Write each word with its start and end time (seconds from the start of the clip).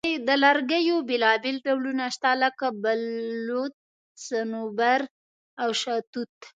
د 0.27 0.29
لرګیو 0.43 0.97
بیلابیل 1.09 1.57
ډولونه 1.65 2.05
شته، 2.15 2.31
لکه 2.43 2.65
بلوط، 2.83 3.73
صنوبر، 4.25 4.99
او 5.61 5.69
شاهتوت. 5.81 6.33